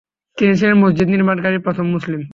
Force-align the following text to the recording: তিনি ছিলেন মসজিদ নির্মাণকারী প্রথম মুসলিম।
তিনি 0.37 0.53
ছিলেন 0.59 0.77
মসজিদ 0.83 1.07
নির্মাণকারী 1.09 1.57
প্রথম 1.65 1.85
মুসলিম। 1.95 2.21